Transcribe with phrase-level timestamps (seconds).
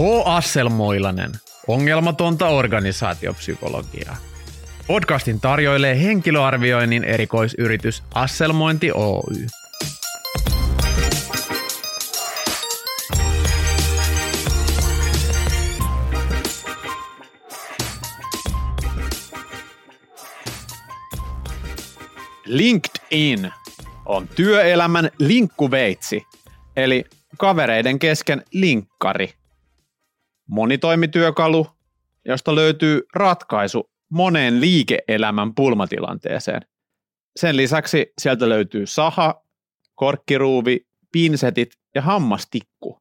[0.00, 0.02] H.
[0.24, 1.32] Asselmoilanen.
[1.68, 4.16] Ongelmatonta organisaatiopsykologiaa.
[4.86, 9.46] Podcastin tarjoilee henkilöarvioinnin erikoisyritys Asselmointi Oy.
[22.46, 23.52] LinkedIn
[24.06, 26.22] on työelämän linkkuveitsi,
[26.76, 27.04] eli
[27.38, 29.39] kavereiden kesken linkkari.
[30.50, 31.66] Monitoimityökalu,
[32.24, 36.60] josta löytyy ratkaisu moneen liike-elämän pulmatilanteeseen.
[37.36, 39.44] Sen lisäksi sieltä löytyy saha,
[39.94, 42.98] korkkiruuvi, pinsetit ja hammastikku.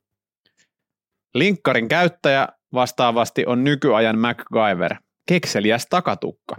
[1.34, 6.56] Linkkarin käyttäjä vastaavasti on nykyajan MacGyver, kekseliäs takatukka.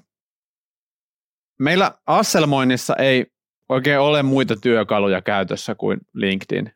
[1.59, 3.27] Meillä Asselmoinnissa ei
[3.69, 6.73] oikein ole muita työkaluja käytössä kuin LinkedIn.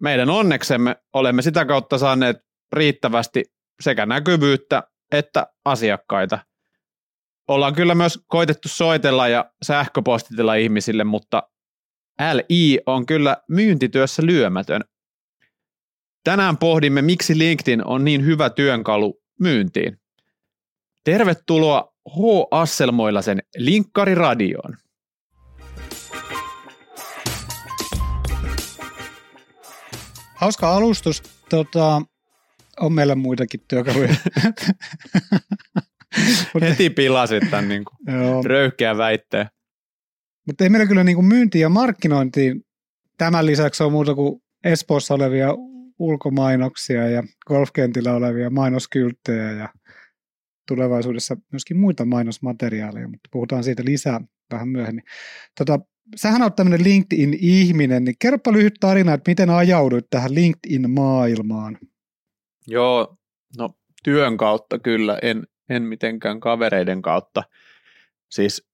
[0.00, 3.44] Meidän onneksemme olemme sitä kautta saaneet riittävästi
[3.80, 6.38] sekä näkyvyyttä että asiakkaita.
[7.48, 11.42] Ollaan kyllä myös koitettu soitella ja sähköpostitella ihmisille, mutta
[12.34, 14.84] LI on kyllä myyntityössä lyömätön.
[16.24, 20.00] Tänään pohdimme, miksi LinkedIn on niin hyvä työnkalu myyntiin.
[21.04, 22.20] Tervetuloa H.
[22.50, 24.76] Asselmoilasen Linkkariradioon.
[30.34, 31.22] Hauska alustus.
[31.50, 32.02] Tota,
[32.80, 34.08] on meillä muitakin työkaluja.
[36.60, 37.96] Heti pilasit tämän niin kuin
[38.44, 39.46] röyhkeän väitteen.
[40.46, 42.64] Mutta ei meillä kyllä niin kuin myyntiin ja markkinointiin
[43.18, 45.48] tämän lisäksi on muuta kuin Espoossa olevia
[45.98, 49.68] ulkomainoksia ja golfkentillä olevia mainoskylttejä ja
[50.68, 54.20] tulevaisuudessa myöskin muita mainosmateriaaleja, mutta puhutaan siitä lisää
[54.52, 55.04] vähän myöhemmin.
[55.58, 55.78] Tota,
[56.16, 61.78] sähän olet tämmöinen LinkedIn-ihminen, niin kerropa lyhyt tarina, että miten ajauduit tähän LinkedIn-maailmaan?
[62.70, 63.16] Joo,
[63.58, 63.74] no
[64.04, 67.42] työn kautta kyllä, en, en mitenkään kavereiden kautta.
[68.30, 68.68] Siis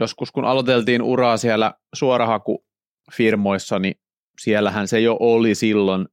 [0.00, 3.94] joskus kun aloiteltiin uraa siellä suorahakufirmoissa, niin
[4.40, 6.08] siellähän se jo oli silloin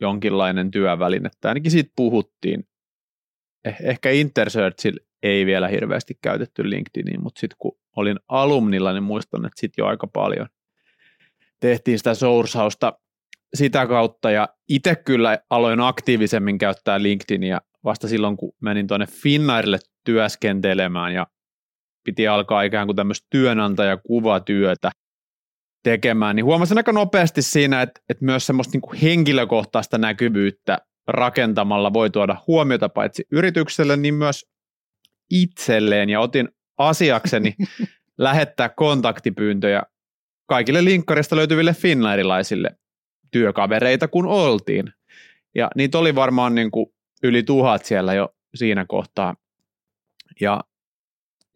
[0.00, 2.68] jonkinlainen työväline, että ainakin siitä puhuttiin.
[3.64, 9.46] Eh, ehkä Intersearchil ei vielä hirveästi käytetty LinkedIniin, mutta sitten kun olin alumnilla, niin muistan,
[9.46, 10.48] että sitten jo aika paljon
[11.60, 12.98] tehtiin sitä sourcausta
[13.54, 14.30] sitä kautta.
[14.30, 21.14] Ja itse kyllä aloin aktiivisemmin käyttää LinkedInia vasta silloin, kun menin tuonne Finnairille työskentelemään.
[21.14, 21.26] Ja
[22.04, 24.90] piti alkaa ikään kuin tämmöistä työnantajakuvatyötä
[25.84, 31.92] tekemään, niin huomasin aika nopeasti siinä, että, että myös semmoista niin kuin henkilökohtaista näkyvyyttä rakentamalla
[31.92, 34.46] voi tuoda huomiota paitsi yritykselle, niin myös
[35.30, 36.10] itselleen.
[36.10, 36.48] Ja otin
[36.78, 37.54] asiakseni
[38.18, 39.82] lähettää kontaktipyyntöjä
[40.48, 42.70] kaikille linkkarista löytyville finnairilaisille
[43.32, 44.92] työkavereita, kun oltiin.
[45.54, 46.86] Ja niitä oli varmaan niin kuin
[47.22, 49.34] yli tuhat siellä jo siinä kohtaa.
[50.40, 50.60] Ja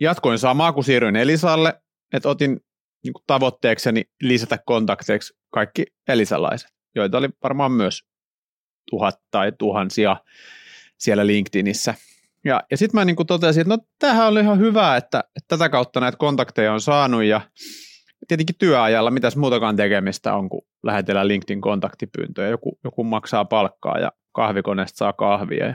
[0.01, 1.83] jatkoin samaa, kun siirryin Elisalle,
[2.13, 2.61] että otin
[3.05, 8.03] niin kuin tavoitteekseni lisätä kontakteiksi kaikki elisalaiset, joita oli varmaan myös
[8.91, 10.17] tuhat tai tuhansia
[10.99, 11.95] siellä LinkedInissä.
[12.45, 15.49] Ja, ja sitten mä niin kuin totesin, että no tämähän oli ihan hyvä, että, että
[15.49, 17.41] tätä kautta näitä kontakteja on saanut ja
[18.29, 22.49] tietenkin työajalla mitäs muutakaan tekemistä on, kun lähetellään LinkedIn kontaktipyyntöjä.
[22.49, 25.75] Joku, joku maksaa palkkaa ja kahvikoneesta saa kahvia.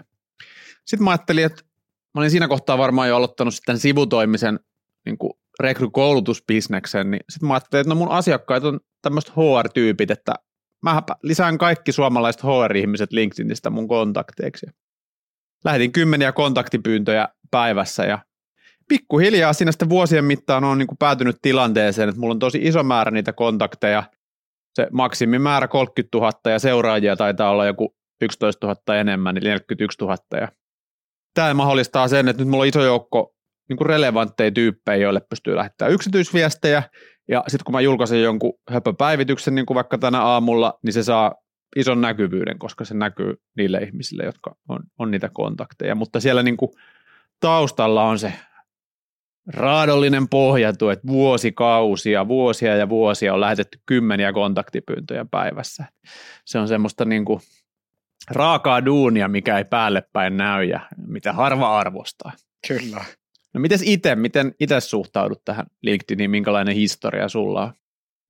[0.85, 1.61] Sitten mä ajattelin, että
[2.13, 4.59] mä olin siinä kohtaa varmaan jo aloittanut sitten sivutoimisen
[5.05, 10.33] niin kuin rekrykoulutusbisneksen, niin sitten mä ajattelin, että no mun asiakkaat on tämmöiset HR-tyypit, että
[10.81, 14.65] mä lisään kaikki suomalaiset HR-ihmiset LinkedInistä mun kontakteiksi.
[15.65, 18.19] Lähetin kymmeniä kontaktipyyntöjä päivässä ja
[18.91, 22.83] pikkuhiljaa siinä sitten vuosien mittaan on niin kuin päätynyt tilanteeseen, että mulla on tosi iso
[22.83, 24.03] määrä niitä kontakteja,
[24.75, 30.17] se maksimimäärä 30 000 ja seuraajia taitaa olla joku 11 000 enemmän, eli 41 000.
[30.41, 30.47] Ja
[31.33, 33.35] tämä mahdollistaa sen, että nyt mulla on iso joukko
[33.69, 36.83] niin kuin relevantteja tyyppejä, joille pystyy lähettämään yksityisviestejä,
[37.27, 41.35] ja sitten kun mä julkaisen jonkun höpöpäivityksen, niin kuin vaikka tänä aamulla, niin se saa
[41.75, 45.95] ison näkyvyyden, koska se näkyy niille ihmisille, jotka on, on niitä kontakteja.
[45.95, 46.71] Mutta siellä niin kuin
[47.39, 48.33] taustalla on se
[49.47, 55.85] raadollinen pohjatu, että vuosikausia, vuosia ja vuosia on lähetetty kymmeniä kontaktipyyntöjä päivässä.
[56.45, 57.39] Se on semmoista niin kuin
[58.29, 62.31] raakaa duunia, mikä ei päälle päin näy ja mitä harva arvostaa.
[62.67, 63.05] Kyllä.
[63.53, 67.73] No mites itse, miten itse suhtaudut tähän LinkedIniin, minkälainen historia sulla on?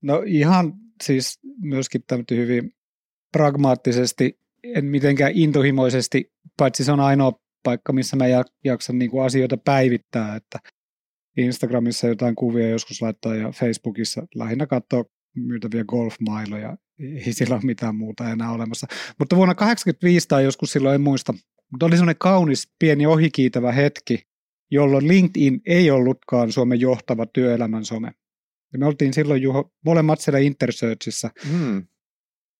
[0.02, 0.72] No ihan
[1.02, 2.74] siis myöskin hyvin
[3.32, 7.32] pragmaattisesti, en mitenkään intohimoisesti, paitsi se on ainoa
[7.62, 8.24] paikka, missä mä
[8.64, 10.58] jaksan niin kuin asioita päivittää, että
[11.36, 15.04] Instagramissa jotain kuvia joskus laittaa ja Facebookissa lähinnä katsoa
[15.36, 16.76] myytäviä golfmailoja
[17.26, 18.86] ei sillä ole mitään muuta enää olemassa.
[19.18, 21.34] Mutta vuonna 1985 tai joskus silloin, en muista,
[21.70, 24.22] mutta oli semmoinen kaunis, pieni ohikiitävä hetki,
[24.70, 28.12] jolloin LinkedIn ei ollutkaan Suomen johtava työelämän some.
[28.72, 31.30] Ja me oltiin silloin Juho, molemmat siellä Intersearchissa.
[31.50, 31.86] Hmm.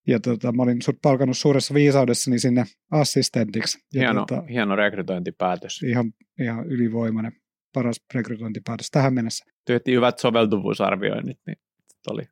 [0.07, 3.79] Ja tota, mä olin sut palkannut suuressa viisaudessani sinne assistentiksi.
[3.95, 5.83] Ja Hieno, tota, hieno rekrytointipäätös.
[5.83, 7.33] ihan, ihan ylivoimainen,
[7.75, 9.45] paras rekrytointipäätös tähän mennessä.
[9.67, 11.57] Työtti hyvät soveltuvuusarvioinnit, niin
[12.11, 12.23] oli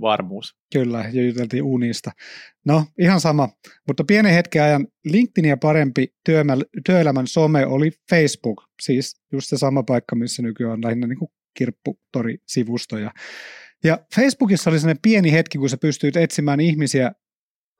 [0.00, 0.56] varmuus.
[0.72, 2.10] Kyllä, ja juteltiin unista.
[2.66, 3.48] No, ihan sama.
[3.86, 8.64] Mutta pienen hetken ajan LinkedInia parempi työmä- työelämän some oli Facebook.
[8.82, 11.18] Siis just se sama paikka, missä nykyään on lähinnä niin
[11.58, 13.10] kirpputori-sivustoja.
[13.84, 17.12] Ja Facebookissa oli sellainen pieni hetki, kun sä pystyit etsimään ihmisiä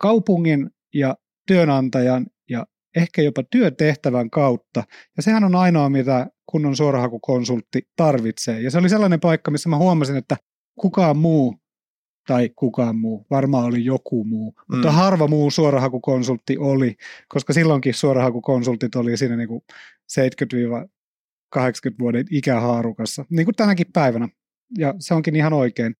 [0.00, 1.14] kaupungin ja
[1.46, 2.66] työnantajan ja
[2.96, 4.84] ehkä jopa työtehtävän kautta.
[5.16, 8.61] Ja sehän on ainoa, mitä kunnon suorahakukonsultti tarvitsee.
[8.61, 10.37] Ja se oli sellainen paikka, missä mä huomasin, että
[10.81, 11.56] kukaan muu
[12.29, 14.77] tai kukaan muu, varmaan oli joku muu, mm.
[14.77, 16.97] mutta harva muu suorahakukonsultti oli,
[17.29, 19.62] koska silloinkin suorahakukonsultit oli siinä niin kuin
[20.21, 20.87] 70-80
[22.01, 24.29] vuoden ikähaarukassa, niin kuin tänäkin päivänä,
[24.79, 25.95] ja se onkin ihan oikein.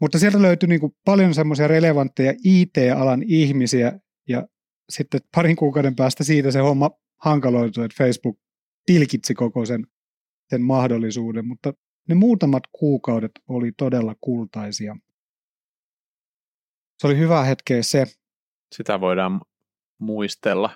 [0.00, 4.46] Mutta sieltä löytyi niin kuin paljon semmoisia relevantteja IT-alan ihmisiä, ja
[4.90, 6.90] sitten parin kuukauden päästä siitä se homma
[7.22, 8.38] hankaloitui, että Facebook
[8.92, 9.86] tilkitsi koko sen,
[10.48, 11.74] sen mahdollisuuden, mutta
[12.08, 14.96] ne muutamat kuukaudet oli todella kultaisia.
[16.98, 18.06] Se oli hyvä hetkeä se.
[18.74, 19.40] Sitä voidaan
[19.98, 20.70] muistella.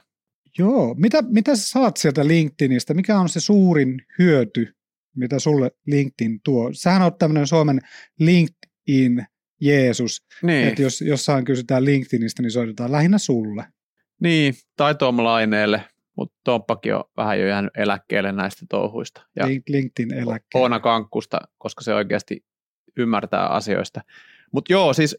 [0.59, 2.95] Joo, mitä, mitä sä saat sieltä LinkedInistä?
[2.95, 4.75] Mikä on se suurin hyöty,
[5.17, 6.71] mitä sulle LinkedIn tuo?
[6.73, 7.81] Sähän on tämmöinen Suomen
[8.19, 9.27] LinkedIn
[9.61, 13.67] Jeesus, Niin, että jos jossain kysytään LinkedInistä, niin soitetaan lähinnä sulle.
[14.21, 15.85] niin tai Tom Laineelle,
[16.17, 19.27] mutta Tomppakin on vähän jo jäänyt eläkkeelle näistä touhuista.
[19.37, 20.63] Ja Link- LinkedIn eläkkeelle.
[20.63, 22.45] Oona Kankkusta, koska se oikeasti
[22.97, 24.01] ymmärtää asioista.
[24.53, 25.19] Mutta joo, siis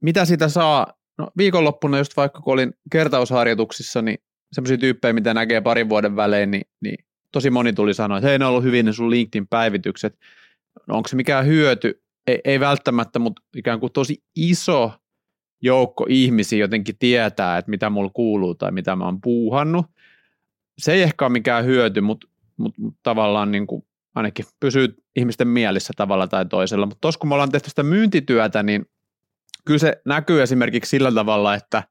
[0.00, 0.86] mitä sitä saa?
[1.18, 4.18] No, viikonloppuna just vaikka kun olin kertausharjoituksissa, niin
[4.52, 8.38] semmoisia tyyppejä, mitä näkee parin vuoden välein, niin, niin tosi moni tuli sanoa, että hei,
[8.38, 10.18] ne on ollut hyvin ne sun LinkedIn-päivitykset.
[10.88, 12.02] No, onko se mikään hyöty?
[12.26, 14.92] Ei, ei välttämättä, mutta ikään kuin tosi iso
[15.62, 19.86] joukko ihmisiä jotenkin tietää, että mitä mulla kuuluu tai mitä mä oon puuhannut.
[20.78, 25.48] Se ei ehkä ole mikään hyöty, mutta, mutta, mutta tavallaan niin kuin ainakin pysyy ihmisten
[25.48, 26.86] mielissä tavalla tai toisella.
[26.86, 28.86] Mutta tuossa kun me ollaan tehty sitä myyntityötä, niin
[29.64, 31.82] kyllä se näkyy esimerkiksi sillä tavalla, että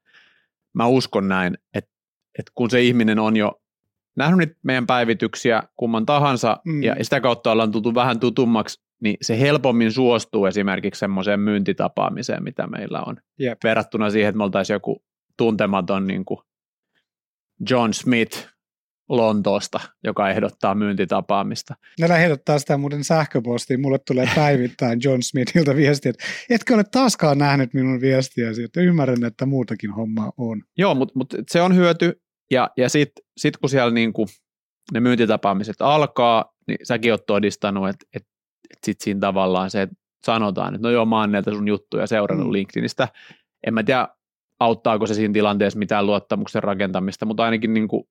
[0.74, 1.92] mä uskon näin, että,
[2.40, 3.62] että kun se ihminen on jo
[4.16, 6.84] nähnyt niitä meidän päivityksiä kumman tahansa mm.
[6.84, 12.68] ja sitä kautta ollaan tultu vähän tutummaksi, niin se helpommin suostuu esimerkiksi semmoiseen myyntitapaamiseen, mitä
[12.68, 13.18] meillä on.
[13.39, 13.63] Jep.
[13.63, 15.03] Verrattuna siihen, että me oltaisiin joku
[15.38, 16.39] tuntematon niin kuin
[17.69, 18.48] John Smith
[19.09, 21.75] Lontoosta, joka ehdottaa myyntitapaamista.
[22.00, 23.81] Ne lähetetään sitä muuten sähköpostiin.
[23.81, 29.24] Mulle tulee päivittäin John Smithiltä viesti, että etkö ole taaskaan nähnyt minun viestiäsi, että ymmärrän,
[29.24, 30.62] että muutakin hommaa on.
[30.77, 32.21] Joo, mutta mut se on hyöty,
[32.51, 34.27] ja, ja sitten sit kun siellä niinku
[34.94, 38.27] ne myyntitapaamiset alkaa, niin säkin oot todistanut, että et, et
[38.84, 39.96] sitten siinä tavallaan se, että
[40.26, 42.54] sanotaan, että no joo, mä oon näitä sun juttuja seurannut Mm.
[42.54, 43.08] LinkedInistä.
[43.68, 44.08] En mä tiedä,
[44.60, 48.10] auttaako se siinä tilanteessa mitään luottamuksen rakentamista, mutta ainakin niinku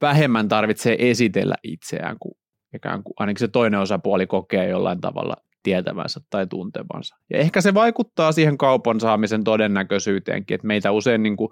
[0.00, 2.34] vähemmän tarvitsee esitellä itseään, kuin
[2.74, 7.16] ikään kuin ainakin se toinen osapuoli kokee jollain tavalla tietävänsä tai tuntevansa.
[7.30, 11.50] Ja ehkä se vaikuttaa siihen kaupan saamisen todennäköisyyteenkin, että meitä usein niin kuin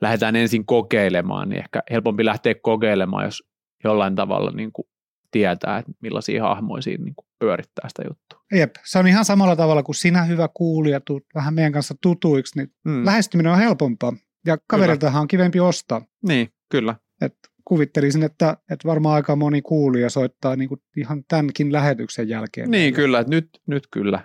[0.00, 3.42] lähdetään ensin kokeilemaan, niin ehkä helpompi lähteä kokeilemaan, jos
[3.84, 4.88] jollain tavalla niin kuin
[5.30, 8.40] tietää, että millaisia hahmoja siinä niin kuin pyörittää sitä juttua.
[8.52, 12.58] Jep, se on ihan samalla tavalla kuin sinä hyvä kuulija, tuut vähän meidän kanssa tutuiksi,
[12.58, 13.04] niin Mm.
[13.06, 14.12] lähestyminen on helpompaa.
[14.46, 16.02] Ja kaveriltahan on kivempi ostaa.
[16.28, 16.94] Niin, kyllä.
[17.20, 22.70] Et kuvittelisin, että, että varmaan aika moni kuulija soittaa niin kuin ihan tämänkin lähetyksen jälkeen.
[22.70, 23.20] Niin, kyllä.
[23.20, 24.20] Että nyt, nyt kyllä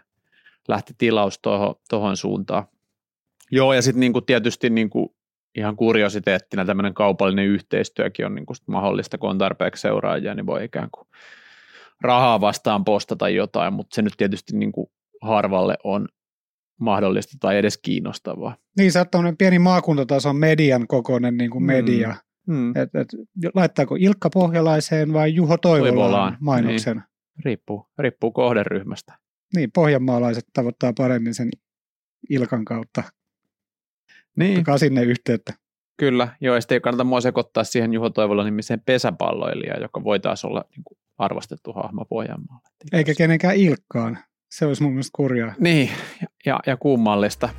[0.68, 1.40] lähti tilaus
[1.90, 2.64] tuohon, suuntaan.
[3.52, 5.15] Joo, ja sitten niinku tietysti niinku
[5.58, 10.66] ihan kuriositeettina tämmöinen kaupallinen yhteistyökin on niinku sit mahdollista, kun on tarpeeksi seuraajia, niin voi
[10.66, 11.08] ikään kuin
[12.02, 16.08] rahaa vastaan postata jotain, mutta se nyt tietysti niinku harvalle on
[16.80, 18.56] mahdollista tai edes kiinnostavaa.
[18.78, 21.68] Niin, sä oot pieni maakuntatason median kokoinen niin kuin Mm.
[21.68, 22.16] media.
[22.48, 22.70] Hmm.
[22.70, 23.08] Et, et,
[23.54, 26.98] laittaako Ilkka Pohjalaiseen vai Juho Toivolaan, Toivolaan, mainoksen?
[26.98, 27.06] Niin.
[27.46, 29.14] Riippuu, riippuu kohderyhmästä.
[29.56, 31.50] niin, pohjanmaalaiset tavoittaa paremmin sen
[32.30, 33.04] Ilkan kautta.
[34.36, 35.54] Niin, Ottakaa sinne yhteyttä.
[35.98, 40.20] Kyllä, joo, ja sitten ei kannata mua sekoittaa siihen Juho Toivola nimiseen pesäpalloilijaan, joka voi
[40.20, 42.70] taas olla niin kuin arvostettu hahmo Pohjanmaalla.
[42.94, 44.20] Eikä kenenkään Ilkkaan.
[44.52, 45.54] Se olisi mun mielestä kurjaa.
[45.60, 45.90] Niin,
[46.22, 47.50] ja, ja, ja kummallista.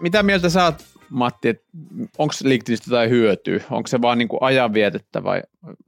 [0.00, 0.74] Mitä mieltä sä oot
[1.10, 1.64] Matti, että
[2.18, 3.60] onko LinkedInistä jotain hyötyä?
[3.70, 5.42] Onko se vaan niin kuin ajanvietettä vai,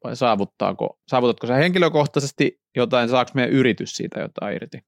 [0.04, 4.78] vai saavuttaako, saavutatko sä henkilökohtaisesti jotain, saako meidän yritys siitä jotain irti?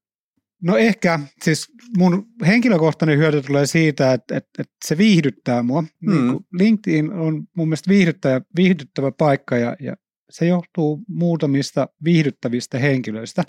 [0.63, 5.83] No ehkä, siis mun henkilökohtainen hyöty tulee siitä, että, että, että se viihdyttää mua.
[5.83, 6.13] Mm.
[6.13, 9.97] Niin LinkedIn on mun mielestä viihdyttävä, viihdyttävä paikka ja, ja
[10.31, 13.45] se johtuu muutamista viihdyttävistä henkilöistä,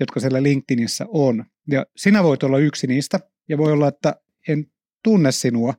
[0.00, 1.44] jotka siellä LinkedInissä on.
[1.68, 4.14] Ja sinä voit olla yksi niistä, ja voi olla, että
[4.48, 4.66] en
[5.04, 5.74] tunne sinua,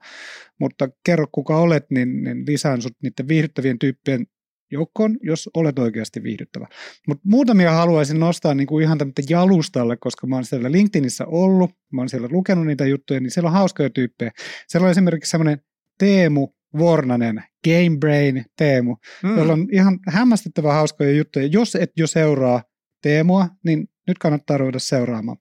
[0.59, 4.27] mutta kerro kuka olet, niin, niin lisään sut niiden viihdyttävien tyyppien
[4.71, 6.67] joukkoon, jos olet oikeasti viihdyttävä.
[7.07, 11.71] Mutta muutamia haluaisin nostaa niin kuin ihan tämmöinen jalustalle, koska mä oon siellä LinkedInissä ollut,
[11.91, 14.31] mä oon siellä lukenut niitä juttuja, niin siellä on hauskoja tyyppejä.
[14.67, 15.61] Siellä on esimerkiksi semmoinen
[15.97, 16.47] Teemu
[16.77, 19.37] Vornanen, Game Brain Teemu, mm.
[19.37, 21.45] jolla on ihan hämmästyttävän hauskoja juttuja.
[21.45, 22.63] Jos et jo seuraa
[23.01, 25.37] Teemua, niin nyt kannattaa ruveta seuraamaan.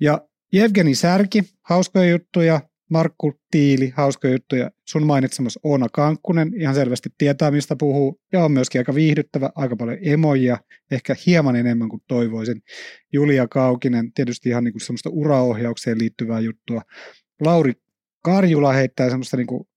[0.00, 2.60] Ja Jevgeni Särki, hauskoja juttuja,
[2.90, 4.70] Markku Tiili, hauskoja juttuja.
[4.88, 9.76] Sun mainitsemas Oona Kankkunen ihan selvästi tietää, mistä puhuu, ja on myöskin aika viihdyttävä, aika
[9.76, 10.58] paljon emoja,
[10.90, 12.62] ehkä hieman enemmän kuin toivoisin.
[13.12, 16.82] Julia Kaukinen, tietysti ihan niin kuin semmoista uraohjaukseen liittyvää juttua.
[17.40, 17.72] Lauri
[18.24, 19.68] Karjula heittää semmoista niin kuin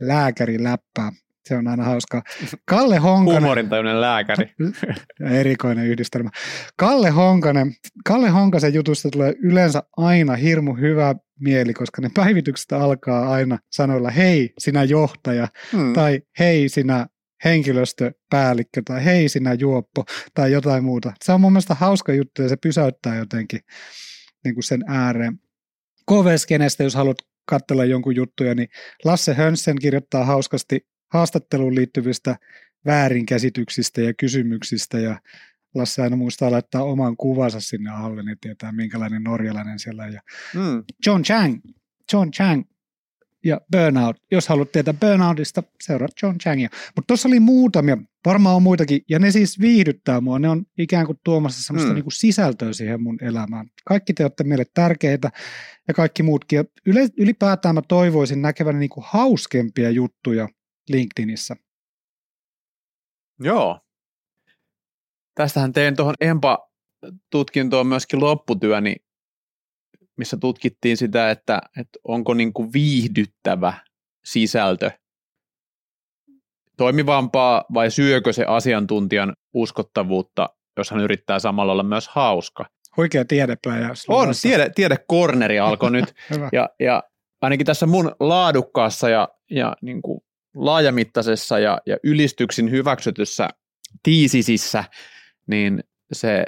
[0.00, 1.12] lääkäriläppää.
[1.48, 2.22] Se on aina hauskaa.
[2.64, 3.42] Kalle Honkanen.
[3.42, 4.50] Huumorintajuinen lääkäri.
[5.40, 6.30] Erikoinen yhdistelmä.
[6.76, 7.74] Kalle Honkanen.
[8.04, 14.10] Kalle Honkasen jutusta tulee yleensä aina hirmu hyvä mieli, koska ne päivitykset alkaa aina sanoilla
[14.10, 15.92] hei sinä johtaja hmm.
[15.92, 17.06] tai hei sinä
[17.44, 21.12] henkilöstöpäällikkö tai hei sinä juoppo tai jotain muuta.
[21.24, 23.60] Se on mun mielestä hauska juttu ja se pysäyttää jotenkin
[24.44, 25.38] niin kuin sen ääreen.
[26.10, 28.68] KV-skenestä, jos haluat katsella jonkun juttuja, niin
[29.04, 32.36] Lasse Hönsen kirjoittaa hauskasti haastatteluun liittyvistä
[32.86, 35.20] väärinkäsityksistä ja kysymyksistä ja
[35.74, 40.12] Lasse aina muistaa laittaa oman kuvansa sinne alle, niin tietää minkälainen norjalainen siellä on.
[40.12, 40.20] Ja
[40.54, 40.84] mm.
[41.06, 41.60] John Chang,
[42.12, 42.64] John Chang
[43.44, 44.16] ja Burnout.
[44.30, 46.68] Jos haluat tietää Burnoutista, seuraa John Changia.
[46.96, 50.38] Mutta tuossa oli muutamia, varmaan on muitakin, ja ne siis viihdyttää mua.
[50.38, 51.94] Ne on ikään kuin tuomassa semmoista mm.
[51.94, 53.66] niinku sisältöä siihen mun elämään.
[53.84, 55.30] Kaikki te olette meille tärkeitä
[55.88, 56.56] ja kaikki muutkin.
[56.56, 56.64] Ja
[57.16, 60.48] ylipäätään mä toivoisin näkeväni niinku hauskempia juttuja
[60.88, 61.56] LinkedInissä.
[63.40, 63.80] Joo.
[65.34, 68.96] Tästähän tein tuohon EMPA-tutkintoon myöskin lopputyöni,
[70.16, 73.74] missä tutkittiin sitä, että, että onko niin kuin viihdyttävä
[74.24, 74.90] sisältö
[76.76, 82.66] toimivampaa vai syökö se asiantuntijan uskottavuutta, jos hän yrittää samalla olla myös hauska.
[82.96, 83.90] Huikea tiedepläjä.
[84.08, 86.14] On, tiede, tiedekorneri alkoi nyt.
[86.52, 87.02] ja, ja
[87.40, 90.20] ainakin tässä mun laadukkaassa ja, ja niin kuin
[90.58, 93.48] laajamittaisessa ja, ja ylistyksin hyväksytyssä
[94.02, 94.84] tiisisissä,
[95.46, 96.44] niin se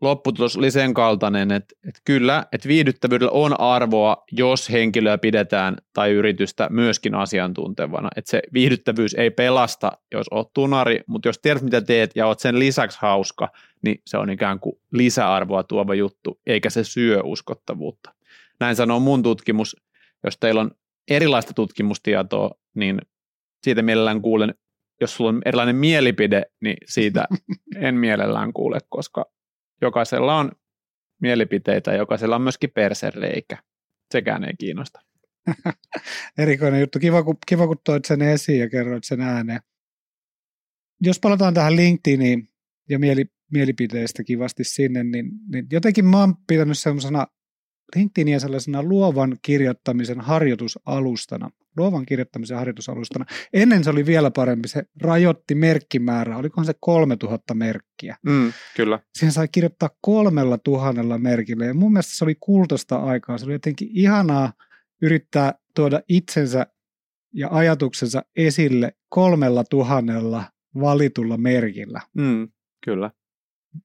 [0.00, 6.12] lopputulos oli sen kaltainen, että, että kyllä, että viihdyttävyydellä on arvoa, jos henkilöä pidetään tai
[6.12, 8.08] yritystä myöskin asiantuntevana.
[8.16, 12.40] Että se viihdyttävyys ei pelasta, jos oot tunari, mutta jos tiedät mitä teet ja oot
[12.40, 13.48] sen lisäksi hauska,
[13.82, 18.14] niin se on ikään kuin lisäarvoa tuova juttu, eikä se syö uskottavuutta.
[18.60, 19.76] Näin sanoo mun tutkimus.
[20.24, 20.70] Jos teillä on
[21.10, 22.98] erilaista tutkimustietoa, niin
[23.62, 24.54] siitä mielellään kuulen,
[25.00, 27.24] jos sulla on erilainen mielipide, niin siitä
[27.86, 29.24] en mielellään kuule, koska
[29.80, 30.52] jokaisella on
[31.20, 33.62] mielipiteitä, jokaisella on myöskin persereikä.
[34.12, 35.00] Sekään ei kiinnosta.
[36.38, 36.98] Erikoinen juttu.
[36.98, 39.60] Kiva kun, kiva, kun toit sen esiin ja kerroit sen ääneen.
[41.00, 42.48] Jos palataan tähän LinkedIniin
[42.88, 47.26] ja mieli, mielipiteistä kivasti sinne, niin, niin jotenkin mä oon pitänyt semmoisena
[47.96, 51.50] LinkedInia sellaisena luovan kirjoittamisen harjoitusalustana.
[51.76, 53.24] Luovan kirjoittamisen harjoitusalustana.
[53.52, 56.38] Ennen se oli vielä parempi, se rajoitti merkkimäärää.
[56.38, 58.16] Olikohan se 3000 merkkiä?
[58.22, 58.98] Mm, kyllä.
[59.14, 61.64] Siihen sai kirjoittaa kolmella tuhannella merkillä.
[61.64, 63.38] Ja mun mielestä se oli kultaista aikaa.
[63.38, 64.52] Se oli jotenkin ihanaa
[65.02, 66.66] yrittää tuoda itsensä
[67.34, 70.44] ja ajatuksensa esille kolmella tuhannella
[70.80, 72.00] valitulla merkillä.
[72.14, 72.48] Mm,
[72.84, 73.10] kyllä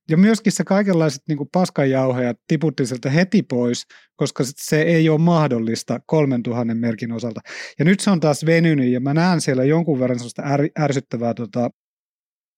[0.10, 3.86] ja myöskin se kaikenlaiset niin paskanjauheja tiputti sieltä heti pois,
[4.16, 7.42] koska se ei ole mahdollista 3000 merkin osalta.
[7.80, 11.34] Ja nyt se on taas venynyt ja mä näen siellä jonkun verran sellaista är, ärsyttävää
[11.34, 11.70] tota,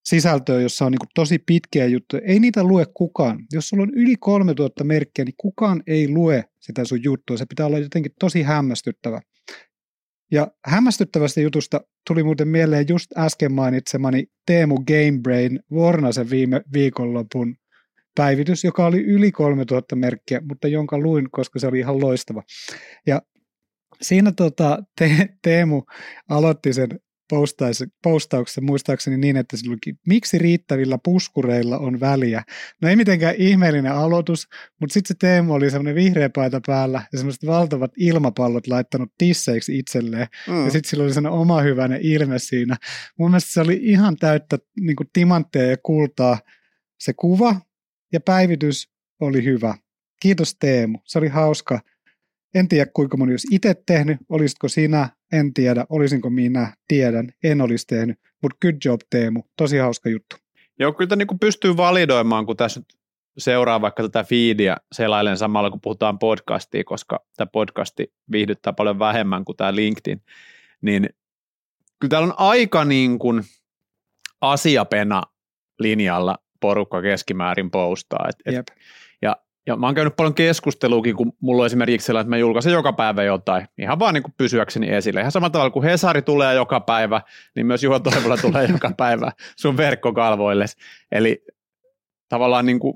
[0.06, 2.22] sisältöä, jossa on niin tosi pitkiä juttuja.
[2.26, 3.46] Ei niitä lue kukaan.
[3.52, 7.38] Jos sulla on yli 3000 merkkiä, niin kukaan ei lue sitä sun juttua.
[7.38, 9.22] Se pitää olla jotenkin tosi hämmästyttävä.
[10.32, 17.56] Ja hämmästyttävästä jutusta tuli muuten mieleen just äsken mainitsemani Teemu Gamebrain Vornasen viime viikonlopun
[18.16, 22.44] päivitys, joka oli yli 3000 merkkiä, mutta jonka luin, koska se oli ihan loistava.
[23.08, 23.22] Ja
[24.02, 25.84] siinä tota, te, Teemu
[26.30, 27.00] aloitti sen
[28.04, 32.44] postauksessa muistaakseni niin, että silloinkin, miksi riittävillä puskureilla on väliä.
[32.82, 34.48] No ei mitenkään ihmeellinen aloitus,
[34.82, 39.80] mutta sitten se Teemu oli semmoinen vihreä paita päällä ja semmoiset valtavat ilmapallot laittanut tisseiksi
[39.80, 40.28] itselleen.
[40.48, 40.66] Mm.
[40.66, 42.78] Ja sitten sillä oli semmoinen oma hyvänen ilme siinä.
[43.20, 46.40] Mun mielestä se oli ihan täyttä niin timantteja ja kultaa
[47.00, 47.62] se kuva
[48.14, 48.90] ja päivitys
[49.20, 49.76] oli hyvä.
[50.22, 51.80] Kiitos Teemu, se oli hauska.
[52.56, 57.62] En tiedä kuinka moni olisi itse tehnyt, olisitko sinä, en tiedä, olisinko minä, tiedän, en
[57.62, 60.36] olisi tehnyt, mutta good job Teemu, tosi hauska juttu.
[60.80, 62.94] Joo, kyllä niin pystyy validoimaan, kun tässä nyt
[63.38, 69.46] seuraa vaikka tätä feedia selailen samalla, kun puhutaan podcastia, koska tämä podcasti viihdyttää paljon vähemmän
[69.46, 70.22] kuin tämä LinkedIn,
[70.82, 71.10] niin
[72.00, 73.44] kyllä täällä on aika niin kuin
[74.42, 75.24] asiapena
[75.80, 78.28] linjalla porukka keskimäärin postaa.
[78.30, 78.74] Et, et,
[79.68, 82.94] ja mä oon käynyt paljon keskusteluakin, kun mulla on esimerkiksi sellainen, että mä julkaisen joka
[82.94, 85.20] päivä jotain, ihan vaan niin kuin pysyäkseni esille.
[85.20, 87.22] Ihan samalla tavalla kuin Hesari tulee joka päivä,
[87.56, 90.66] niin myös Juho Toivola tulee joka päivä sun verkkokalvoille.
[91.12, 91.44] Eli
[92.30, 92.94] tavallaan niin kuin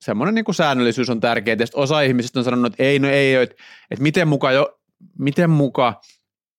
[0.00, 1.56] semmoinen niin kuin säännöllisyys on tärkeää.
[1.58, 3.56] Ja osa ihmisistä on sanonut, että ei, no ei, että,
[3.90, 4.78] että miten muka, jo,
[5.18, 6.00] miten muka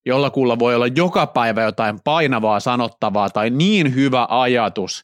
[0.05, 5.03] jollakulla voi olla joka päivä jotain painavaa sanottavaa tai niin hyvä ajatus,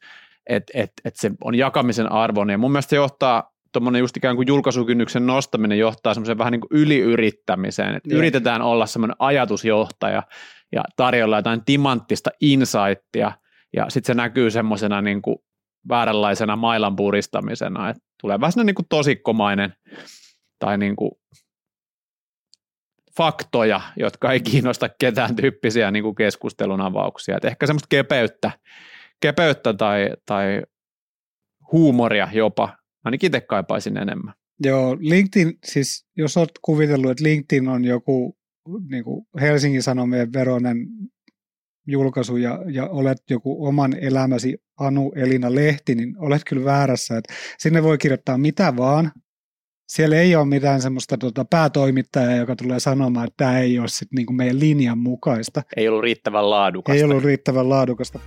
[0.50, 2.54] että et, et se on jakamisen arvoinen.
[2.54, 6.62] Ja mun mielestä se johtaa, tuommoinen just ikään kuin julkaisukynnyksen nostaminen johtaa semmoiseen vähän niin
[6.62, 8.18] kuin yliyrittämiseen, että yeah.
[8.18, 10.24] yritetään olla semmoinen ajatusjohtaja
[10.72, 13.32] ja tarjolla jotain timanttista insightia,
[13.76, 15.38] ja sitten se näkyy semmoisena niin kuin
[15.90, 19.74] vääränlaisena mailan puristamisena, että tulee vähän niin kuin tosikkomainen
[20.60, 21.12] tai niin kuin
[23.18, 27.38] faktoja, jotka ei kiinnosta ketään tyyppisiä niin kuin keskustelun avauksia.
[27.38, 28.52] Et ehkä semmoista kepeyttä,
[29.20, 30.62] kepeyttä tai, tai
[31.72, 32.70] huumoria jopa,
[33.04, 34.34] ainakin itse kaipaisin enemmän.
[34.64, 38.38] Joo, LinkedIn, siis jos olet kuvitellut, että LinkedIn on joku
[38.90, 40.88] niin kuin Helsingin Sanomien veronen
[41.88, 47.18] julkaisu ja, ja olet joku oman elämäsi Anu Elina Lehti, niin olet kyllä väärässä.
[47.18, 49.12] Että sinne voi kirjoittaa mitä vaan.
[49.88, 54.08] Siellä ei ole mitään semmoista tota, päätoimittajaa, joka tulee sanomaan, että tämä ei ole sit
[54.12, 55.62] niinku meidän linjan mukaista.
[55.78, 56.98] Ei ollut riittävän laadukasta.
[56.98, 58.20] Ei ollut riittävän laadukasta.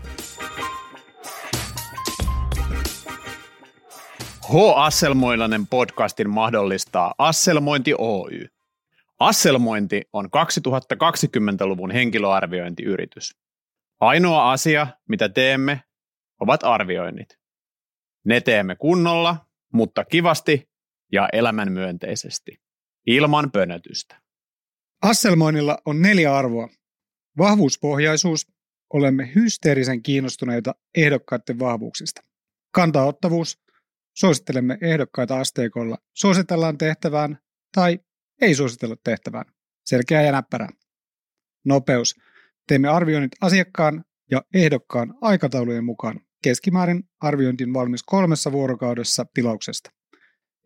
[4.53, 4.55] H.
[4.77, 8.47] Asselmoilainen podcastin mahdollistaa Asselmointi Oy.
[9.19, 13.37] Asselmointi on 2020-luvun henkilöarviointiyritys.
[14.01, 15.83] Ainoa asia, mitä teemme,
[16.41, 17.39] ovat arvioinnit.
[18.25, 19.37] Ne teemme kunnolla,
[19.73, 20.71] mutta kivasti
[21.13, 22.61] ja elämänmyönteisesti,
[23.07, 24.21] ilman pönötystä.
[25.03, 26.69] Asselmoinnilla on neljä arvoa.
[27.39, 28.47] Vahvuuspohjaisuus,
[28.93, 32.23] olemme hysteerisen kiinnostuneita ehdokkaiden vahvuuksista.
[32.71, 33.59] Kantaottavuus,
[34.17, 37.39] suosittelemme ehdokkaita asteikolla, suositellaan tehtävään
[37.75, 37.99] tai
[38.41, 39.45] ei suositella tehtävään.
[39.87, 40.69] Selkeä ja näppärä.
[41.65, 42.15] Nopeus,
[42.69, 46.21] teemme arvioinnit asiakkaan ja ehdokkaan aikataulujen mukaan.
[46.43, 49.91] Keskimäärin arviointin valmis kolmessa vuorokaudessa tilauksesta.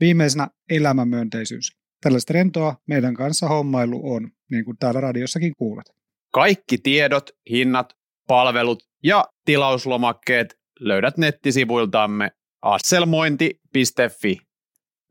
[0.00, 1.72] Viimeisenä elämänmyönteisyys.
[2.00, 5.86] Tällaista rentoa meidän kanssa hommailu on, niin kuin täällä radiossakin kuulet.
[6.32, 7.92] Kaikki tiedot, hinnat,
[8.28, 12.30] palvelut ja tilauslomakkeet löydät nettisivuiltamme
[12.64, 14.38] asselmointi.fi.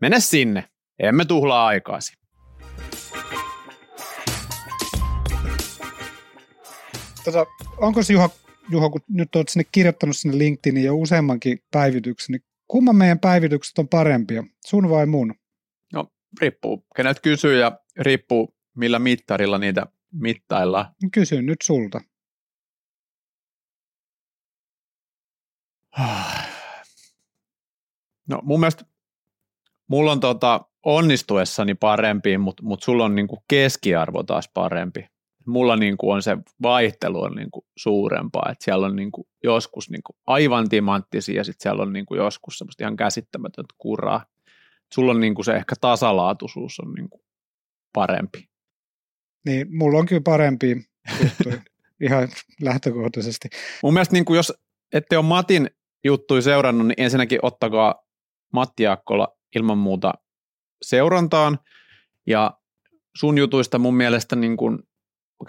[0.01, 2.13] Mene sinne, emme tuhlaa aikaasi.
[7.25, 7.45] Tota,
[7.77, 8.29] onko Juha,
[8.69, 13.79] Juha, kun nyt olet sinne kirjoittanut sinne LinkedIniin jo useammankin päivityksen, niin kumman meidän päivitykset
[13.79, 15.35] on parempia, sun vai mun?
[15.93, 16.11] No
[16.41, 20.85] riippuu, kenet kysyy ja riippuu millä mittarilla niitä mittaillaan.
[21.11, 22.01] Kysyn nyt sulta.
[28.29, 28.85] No mun mielestä
[29.87, 35.07] mulla on tota onnistuessani parempi, mutta mut sulla on niinku keskiarvo taas parempi.
[35.47, 40.69] Mulla niinku on se vaihtelu on niinku suurempaa, että siellä on niinku joskus niinku aivan
[40.69, 44.25] timanttisia ja sitten siellä on niinku joskus semmoista ihan käsittämätöntä kuraa.
[44.93, 47.23] Sulla on niinku se ehkä tasalaatuisuus on niinku
[47.93, 48.49] parempi.
[49.45, 50.75] Niin, mulla on kyllä parempi
[52.05, 52.29] ihan
[52.61, 53.49] lähtökohtaisesti.
[53.83, 54.53] Mun mielestä niinku jos
[54.93, 55.69] ette ole Matin
[56.03, 58.02] juttui seurannut, niin ensinnäkin ottakaa
[58.53, 60.13] Matti Jaakkola ilman muuta
[60.81, 61.59] seurantaan.
[62.27, 62.57] Ja
[63.17, 64.83] sun jutuista mun mielestä, niin kun,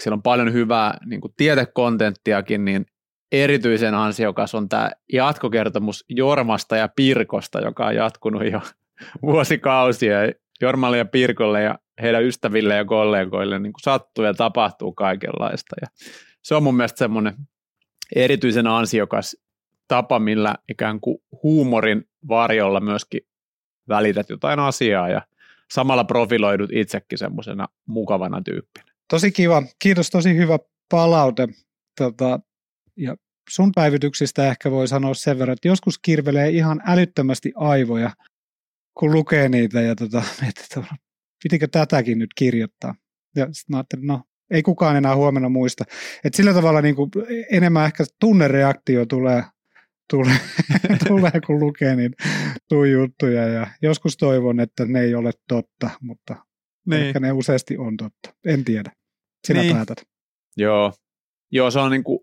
[0.01, 2.87] siellä on paljon hyvää niin kun tietekontenttiakin, niin
[3.33, 8.61] erityisen ansiokas on tämä jatkokertomus Jormasta ja Pirkosta, joka on jatkunut jo
[9.23, 10.19] vuosikausia.
[10.61, 15.77] Jormalle ja Pirkolle ja heidän ystäville ja kollegoille niin sattuu ja tapahtuu kaikenlaista.
[15.81, 15.87] Ja
[16.43, 17.35] se on mun mielestä semmoinen
[18.17, 19.37] erityisen ansiokas
[19.89, 23.21] tapa, millä ikään kuin huumorin varjolla myöskin
[23.89, 25.23] välität jotain asiaa ja
[25.71, 28.87] samalla profiloidut itsekin semmoisena mukavana tyyppinä.
[29.11, 29.63] Tosi kiva.
[29.79, 30.59] Kiitos, tosi hyvä
[30.91, 31.49] palaute.
[31.99, 32.41] tota,
[32.97, 33.17] ja
[33.51, 38.11] sun päivityksistä ehkä voi sanoa sen verran, että joskus kirvelee ihan älyttömästi aivoja,
[38.95, 40.97] kun lukee niitä ja tota, että
[41.43, 42.95] pitikö tätäkin nyt kirjoittaa.
[43.37, 45.85] Ja sitten mä ajattelin, no ei kukaan enää huomenna muista.
[46.25, 47.11] Et sillä tavalla niin kuin
[47.51, 49.43] enemmän ehkä tunnereaktio tulee,
[50.11, 50.37] tulee,
[51.09, 52.15] tulee kun lukee niin
[52.69, 53.49] tuu juttuja.
[53.49, 56.37] Ja joskus toivon, että ne ei ole totta, mutta
[56.87, 57.03] niin.
[57.03, 58.35] ehkä ne useasti on totta.
[58.47, 58.93] En tiedä.
[59.47, 59.77] Sinä niin.
[59.77, 60.03] päätät.
[60.57, 60.93] Joo.
[61.51, 62.21] Joo, se on niin kuin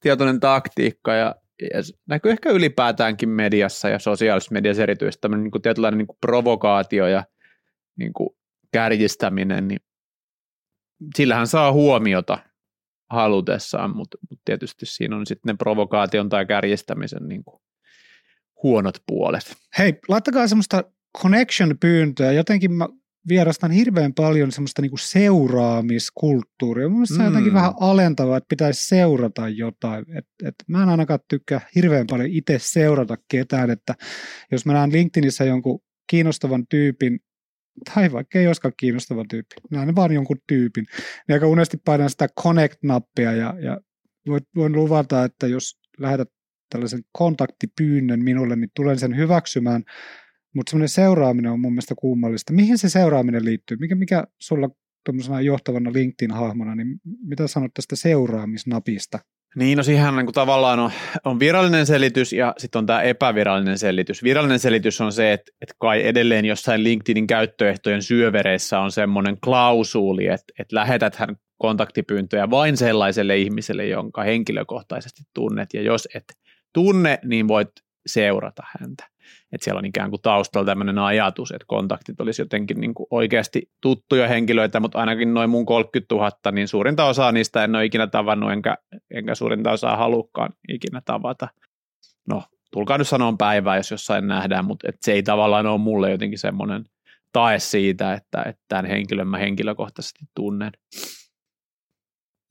[0.00, 5.62] tietoinen taktiikka ja, ja näkyy ehkä ylipäätäänkin mediassa ja sosiaalisessa mediassa erityisesti tämmöinen niin kuin
[5.62, 7.24] tietynlainen niin kuin provokaatio ja
[7.96, 8.30] niin kuin
[8.72, 9.80] kärjistäminen, niin
[11.16, 12.38] sillähän saa huomiota
[13.10, 17.60] halutessaan, mutta, mutta tietysti siinä on sitten ne provokaation tai kärjistämisen niin kuin
[18.62, 19.54] huonot puolet.
[19.78, 20.84] Hei, laittakaa semmoista
[21.22, 22.32] connection-pyyntöä.
[22.32, 22.88] Jotenkin mä
[23.28, 26.88] vierastan hirveän paljon semmoista niinku seuraamiskulttuuria.
[26.88, 27.16] Mun mielestä mm.
[27.16, 27.56] se on jotenkin mm.
[27.56, 30.04] vähän alentavaa, että pitäisi seurata jotain.
[30.18, 33.94] Et, et mä en ainakaan tykkää hirveän paljon itse seurata ketään, että
[34.52, 37.20] jos mä näen LinkedInissä jonkun kiinnostavan tyypin,
[37.94, 40.86] tai vaikka ei olisikaan kiinnostava tyyppi, näen vaan jonkun tyypin,
[41.28, 43.80] niin aika unesti painan sitä connect-nappia ja, ja
[44.56, 46.28] voin luvata, että jos lähetät
[46.70, 49.84] tällaisen kontaktipyynnön minulle, niin tulen sen hyväksymään,
[50.54, 52.52] mutta semmoinen seuraaminen on mun mielestä kummallista.
[52.52, 53.76] Mihin se seuraaminen liittyy?
[53.80, 54.70] Mikä, mikä sulla
[55.04, 59.18] tuommoisena johtavana LinkedIn-hahmona, niin mitä sanot tästä seuraamisnapista?
[59.56, 60.90] Niin, no siihen niin kuin tavallaan on,
[61.24, 64.22] on virallinen selitys ja sitten on tämä epävirallinen selitys.
[64.22, 70.26] Virallinen selitys on se, että, että kai edelleen jossain LinkedInin käyttöehtojen syövereissä on semmoinen klausuuli,
[70.26, 76.24] että, että lähetät hän kontaktipyyntöjä vain sellaiselle ihmiselle, jonka henkilökohtaisesti tunnet, ja jos et
[76.72, 77.70] tunne, niin voit
[78.06, 79.13] seurata häntä.
[79.54, 83.62] Että siellä on ikään kuin taustalla tämmöinen ajatus, että kontaktit olisi jotenkin niin kuin oikeasti
[83.82, 88.06] tuttuja henkilöitä, mutta ainakin noin mun 30 000, niin suurinta osaa niistä en ole ikinä
[88.06, 88.76] tavannut, enkä,
[89.10, 91.48] enkä suurinta osaa halukkaan ikinä tavata.
[92.28, 96.10] No, tulkaa nyt sanoa päivää, jos jossain nähdään, mutta et se ei tavallaan ole mulle
[96.10, 96.84] jotenkin semmoinen
[97.32, 100.72] tae siitä, että, että tämän henkilön mä henkilökohtaisesti tunnen.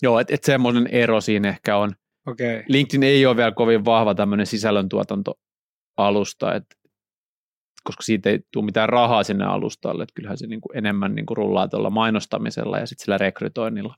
[0.02, 1.92] Joo, että et semmoinen ero siinä ehkä on.
[2.28, 2.64] Okay.
[2.68, 6.76] LinkedIn ei ole vielä kovin vahva tämmöinen sisällöntuotantoalusta, että
[7.84, 11.26] koska siitä ei tule mitään rahaa sinne alustalle, että kyllähän se niin kuin enemmän niin
[11.26, 13.96] kuin rullaa tuolla mainostamisella ja sitten sillä rekrytoinnilla.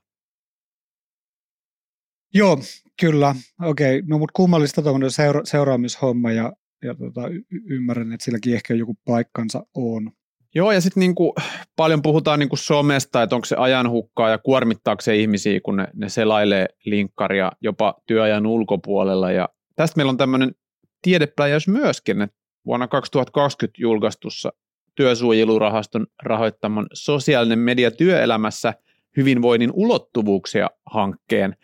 [2.34, 2.58] Joo,
[3.00, 3.34] kyllä.
[3.62, 4.08] Okei, okay.
[4.08, 6.52] no mutta kummallista tuon seura- seuraamishomma ja,
[6.84, 10.12] ja tota, y- ymmärrän, että silläkin ehkä joku paikkansa on.
[10.54, 11.34] Joo, ja sitten niinku,
[11.76, 16.08] paljon puhutaan niinku somesta, että onko se ajanhukkaa ja kuormittaako se ihmisiä, kun ne, ne
[16.08, 19.32] selailee linkkaria jopa työajan ulkopuolella.
[19.32, 20.54] Ja tästä meillä on tämmöinen
[21.02, 24.52] tiedepläjäys myöskin, että vuonna 2020 julkaistussa
[24.94, 28.74] työsuojelurahaston rahoittaman sosiaalinen media työelämässä
[29.16, 31.56] hyvinvoinnin ulottuvuuksia hankkeen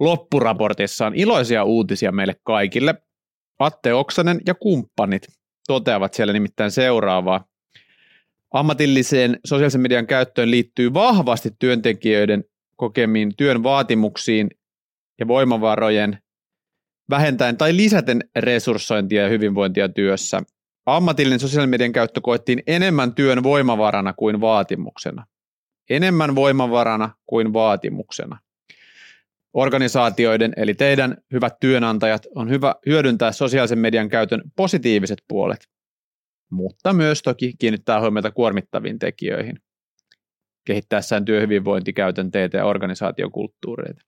[0.00, 2.94] loppuraportissa on iloisia uutisia meille kaikille.
[3.58, 5.26] Atte Oksanen ja kumppanit
[5.66, 7.44] toteavat siellä nimittäin seuraavaa.
[8.52, 12.44] Ammatilliseen sosiaalisen median käyttöön liittyy vahvasti työntekijöiden
[12.76, 14.50] kokemiin työn vaatimuksiin
[15.18, 16.18] ja voimavarojen
[17.10, 20.42] vähentäen tai lisäten resurssointia ja hyvinvointia työssä.
[20.86, 25.26] Ammatillinen sosiaalisen median käyttö koettiin enemmän työn voimavarana kuin vaatimuksena.
[25.90, 28.38] Enemmän voimavarana kuin vaatimuksena.
[29.52, 35.68] Organisaatioiden eli teidän hyvät työnantajat on hyvä hyödyntää sosiaalisen median käytön positiiviset puolet,
[36.50, 39.58] mutta myös toki kiinnittää huomiota kuormittaviin tekijöihin
[40.66, 44.00] kehittäessään työhyvinvointikäytänteitä ja organisaatiokulttuureita.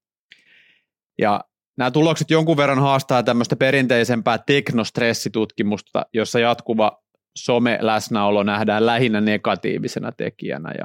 [1.19, 1.41] Ja
[1.79, 7.03] Nämä tulokset jonkun verran haastaa tämmöistä perinteisempää teknostressitutkimusta, jossa jatkuva
[7.39, 10.85] some-läsnäolo nähdään lähinnä negatiivisena tekijänä ja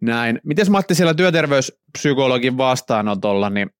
[0.00, 0.40] näin.
[0.44, 3.70] Miten Matti siellä työterveyspsykologin vastaanotolla, niin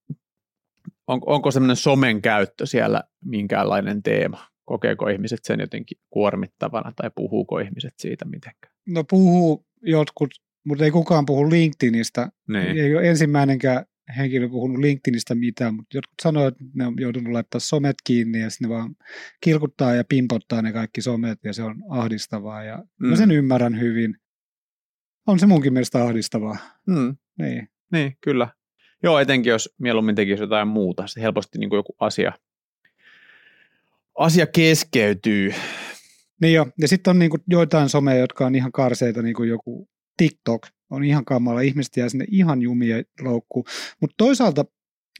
[1.07, 4.47] on, onko semmoinen somen käyttö siellä minkäänlainen teema?
[4.65, 8.73] Kokeeko ihmiset sen jotenkin kuormittavana tai puhuuko ihmiset siitä mitenkään?
[8.87, 10.29] No puhuu jotkut,
[10.65, 12.29] mutta ei kukaan puhu LinkedInistä.
[12.47, 12.77] Niin.
[12.77, 13.85] Ei ole ensimmäinenkään
[14.17, 18.49] henkilö puhunut LinkedInistä mitään, mutta jotkut sanoivat, että ne on joutunut laittaa somet kiinni ja
[18.49, 18.95] sitten ne vaan
[19.41, 23.07] kilkuttaa ja pimpottaa ne kaikki somet ja se on ahdistavaa ja mm.
[23.07, 24.17] mä sen ymmärrän hyvin.
[25.27, 26.57] On se munkin mielestä ahdistavaa.
[26.87, 27.15] Mm.
[27.39, 27.69] Niin.
[27.91, 28.47] niin, kyllä.
[29.03, 32.33] Joo, etenkin jos mieluummin tekisi jotain muuta, se helposti niin kuin joku asia,
[34.17, 35.53] asia keskeytyy.
[36.41, 39.49] Niin jo, ja sitten on niin kuin joitain someja, jotka on ihan karseita, niin kuin
[39.49, 41.61] joku TikTok, on ihan kamala.
[41.61, 43.65] Ihmiset jää sinne ihan jumia loukkuun.
[44.01, 44.65] Mutta toisaalta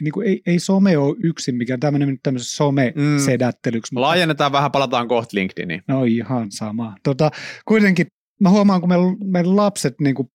[0.02, 3.94] niin kuin ei, ei some ole yksin, mikä tämmöinen nyt tämmöisen some-sedättelyksi.
[3.96, 4.02] Mm.
[4.02, 5.82] Laajennetaan vähän, palataan kohta LinkedIniin.
[5.88, 6.96] No ihan sama.
[7.04, 7.32] Tota,
[7.68, 8.08] kuitenkin
[8.42, 10.28] mä huomaan, kun meillä, meillä lapset niin kuin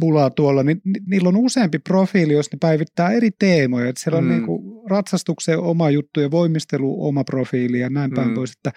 [0.00, 3.88] bulaa tuolla, niin ni, niillä on useampi profiili, jos ne päivittää eri teemoja.
[3.88, 4.30] Että siellä on Mm.
[4.30, 8.34] niin kuin ratsastukseen oma juttu ja voimistelu oma profiili ja näin päin Mm.
[8.34, 8.52] pois.
[8.52, 8.72] Että,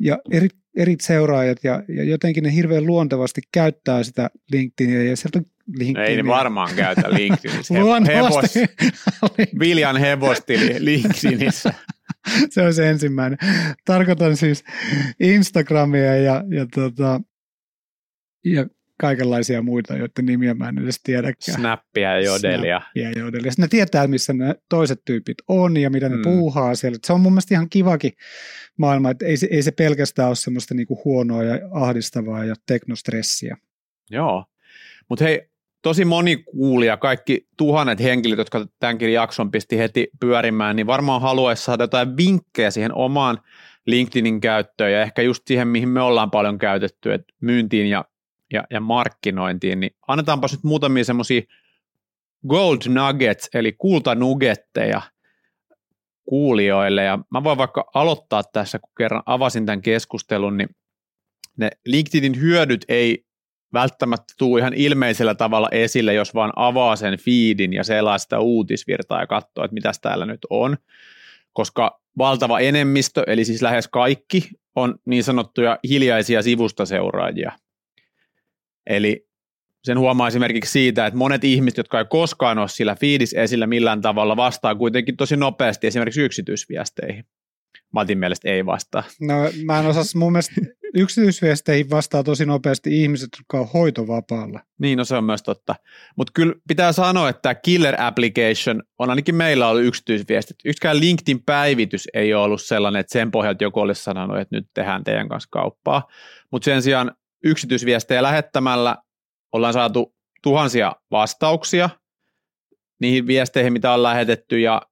[0.00, 5.42] ja eri, eri seuraajat ja, ja jotenkin ne hirveän luontevasti käyttää sitä LinkedInia ja sieltä
[5.76, 6.10] LinkedInia.
[6.10, 7.74] Ei ne varmaan käytä LinkedInissä.
[8.06, 8.54] Hevos,
[9.58, 11.74] Viljan hevostili LinkedInissä.
[12.50, 13.38] se on se ensimmäinen.
[13.84, 14.64] Tarkoitan siis
[15.20, 17.20] Instagramia ja, ja, tota,
[18.44, 18.66] ja
[19.00, 21.58] kaikenlaisia muita, joiden nimiä mä en edes tiedäkään.
[21.58, 22.80] Snappia ja jodelia.
[22.94, 23.50] Ja joudelle.
[23.58, 26.22] Ne tietää, missä ne toiset tyypit on ja mitä ne Mm.
[26.22, 26.98] puuhaa siellä.
[27.06, 28.12] Se on mun mielestä ihan kivakin
[28.78, 33.56] maailma, että ei se, ei se pelkästään ole semmoista niinku huonoa ja ahdistavaa ja teknostressiä.
[34.10, 34.44] Joo.
[35.08, 35.48] Mutta hei,
[35.82, 41.64] tosi moni kuulija, kaikki tuhannet henkilöt, jotka tämänkin jakson pisti heti pyörimään, niin varmaan haluaisi
[41.64, 43.38] saada jotain vinkkejä siihen omaan
[43.86, 48.04] LinkedInin käyttöön ja ehkä just siihen, mihin me ollaan paljon käytetty, että myyntiin ja,
[48.54, 51.42] ja, ja markkinointiin, niin annetaanpa nyt muutamia semmoisia
[52.48, 55.02] gold nuggets, eli kultanugetteja
[56.24, 60.68] kuulijoille, ja mä voin vaikka aloittaa tässä, kun kerran avasin tämän keskustelun, niin
[61.56, 63.24] ne LinkedInin hyödyt ei
[63.72, 69.20] välttämättä tuu ihan ilmeisellä tavalla esille, jos vaan avaa sen feedin ja selaa sitä uutisvirtaa
[69.20, 70.76] ja katsoo, että mitäs täällä nyt on,
[71.52, 77.52] koska valtava enemmistö, eli siis lähes kaikki, on niin sanottuja hiljaisia sivustaseuraajia.
[78.86, 79.28] Eli
[79.84, 84.00] sen huomaa esimerkiksi siitä, että monet ihmiset, jotka ei koskaan ole sillä feedissä esillä millään
[84.00, 87.24] tavalla, vastaa kuitenkin tosi nopeasti esimerkiksi yksityisviesteihin.
[87.92, 89.02] Matin mielestä ei vastaa.
[89.20, 90.54] No mä en osaa, mun mielestä
[90.94, 94.60] yksityisviesteihin vastaa tosi nopeasti ihmiset, jotka on hoitovapaalla.
[94.78, 95.74] Niin, no se on myös totta.
[96.16, 100.56] Mutta kyllä pitää sanoa, että tämä killer application on ainakin meillä ollut yksityisviestit.
[100.64, 105.04] Yksikään LinkedIn-päivitys ei ole ollut sellainen, että sen pohjalta joku olisi sanonut, että nyt tehdään
[105.04, 106.08] teidän kanssa kauppaa.
[106.50, 107.12] Mutta sen sijaan
[107.44, 108.96] yksityisviestejä lähettämällä
[109.52, 111.90] ollaan saatu tuhansia vastauksia
[113.00, 114.82] niihin viesteihin, mitä on lähetetty, ja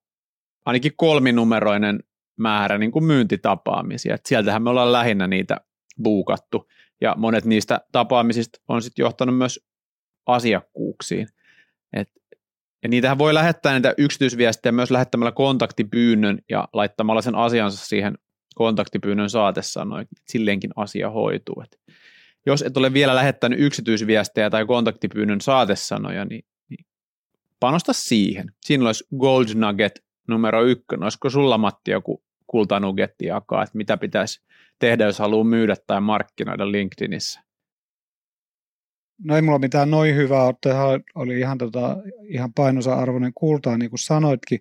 [0.66, 2.00] ainakin kolminumeroinen
[2.38, 4.14] määrä niin kuin myyntitapaamisia.
[4.14, 5.56] Et sieltähän me ollaan lähinnä niitä
[6.02, 6.68] buukattu,
[7.00, 9.60] ja monet niistä tapaamisista on sitten johtanut myös
[10.26, 11.28] asiakkuuksiin.
[11.92, 12.08] Et,
[12.82, 18.18] ja niitähän voi lähettää niitä yksityisviestejä myös lähettämällä kontaktipyynnön ja laittamalla sen asiansa siihen
[18.54, 20.06] kontaktipyynnön saatesanoin.
[20.28, 21.62] Silleenkin asia hoituu.
[21.64, 21.80] Et
[22.46, 26.86] jos et ole vielä lähettänyt yksityisviestejä tai kontaktipyynnön saatesanoja, niin, niin
[27.60, 28.52] panosta siihen.
[28.60, 31.02] Siinä olisi Gold Nugget numero ykkönen.
[31.02, 34.42] Olisiko sulla Matti joku kultanugetti jakaa, että mitä pitäisi
[34.78, 37.40] tehdä, jos haluaa myydä tai markkinoida LinkedInissä?
[39.24, 41.00] No ei mulla mitään noin hyvää ole.
[41.14, 41.96] Oli ihan, tota,
[42.28, 44.60] ihan painosa arvoinen kultaa, niin kuin sanoitkin.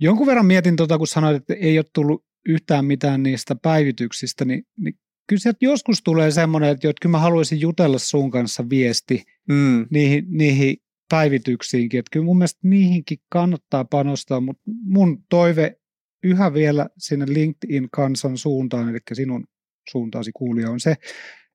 [0.00, 4.66] Jonkun verran mietin, tota, kun sanoit, että ei ole tullut yhtään mitään niistä päivityksistä, niin,
[4.76, 9.22] niin kyllä sieltä joskus tulee semmoinen, että, että kyllä mä haluaisin jutella sun kanssa viesti
[9.48, 9.86] Mm.
[9.90, 10.76] niihin, niihin
[11.10, 11.98] päivityksiinkin.
[11.98, 15.76] Että kyllä mun mielestä niihinkin kannattaa panostaa, mutta mun toive
[16.24, 19.46] yhä vielä sinne LinkedIn-kansan suuntaan, eli sinun
[19.90, 20.90] suuntaasi kuulija on se,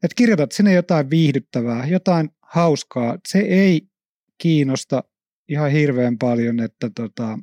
[0.03, 3.17] että kirjoitat sinne jotain viihdyttävää, jotain hauskaa.
[3.27, 3.81] Se ei
[4.37, 5.03] kiinnosta
[5.49, 7.39] ihan hirveän paljon, että, tota,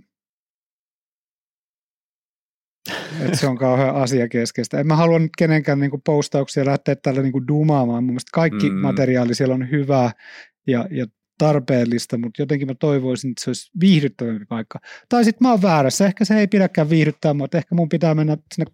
[3.20, 4.80] että se on kauhean asiakeskeistä.
[4.80, 8.04] En mä halua nyt kenenkään niinku postauksia lähteä tällä niinku dumaamaan.
[8.04, 8.76] Mun mielestä kaikki Mm.
[8.76, 10.12] materiaali siellä on hyvää
[10.66, 11.06] ja, ja
[11.38, 14.78] tarpeellista, mutta jotenkin mä toivoisin, että se olisi viihdyttävämpi paikka.
[15.08, 18.36] Tai sitten mä oon väärässä, ehkä se ei pidäkään viihdyttää, mutta ehkä mun pitää mennä
[18.54, 18.72] sinne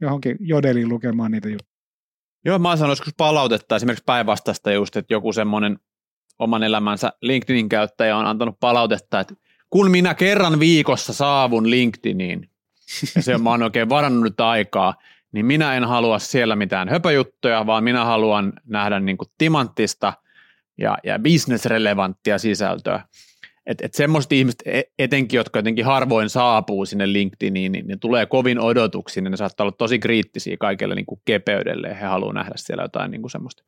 [0.00, 1.78] johonkin jodeliin lukemaan niitä juttuja.
[2.44, 5.78] Joo, mä oon sanonut joskus palautetta esimerkiksi päinvastaista just, että joku semmoinen
[6.38, 9.34] oman elämänsä LinkedInin käyttäjä on antanut palautetta, että
[9.70, 12.50] kun minä kerran viikossa saavun LinkedIniin,
[13.16, 14.94] ja se mä oon oikein varannut nyt aikaa,
[15.32, 20.12] niin minä en halua siellä mitään höpöjuttuja, vaan minä haluan nähdä niin kuin timanttista
[20.78, 23.02] ja, ja business-relevanttia sisältöä.
[23.66, 28.26] Että et semmoiset ihmiset e- etenkin, jotka jotenkin harvoin saapuu sinne LinkedIniin, niin ne tulee
[28.26, 32.32] kovin odotuksiin, ja ne saattaa olla tosi kriittisiä kaikelle niin kuin kepeydelle, ja he haluaa
[32.32, 33.64] nähdä siellä jotain niin kuin semmoista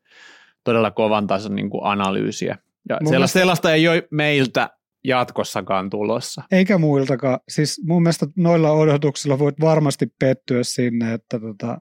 [0.64, 2.58] todella kovan tason niin kuin analyysiä.
[2.88, 4.70] Ja sellaista, mielestä- sellaista ei ole meiltä
[5.04, 6.42] jatkossakaan tulossa.
[6.52, 7.40] Eikä muiltakaan.
[7.48, 11.80] Siis mun mielestä noilla odotuksilla voit varmasti pettyä sinne, että, tota,